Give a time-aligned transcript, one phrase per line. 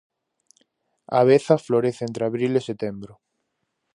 [1.19, 3.13] A veza florece entre abril e setembro.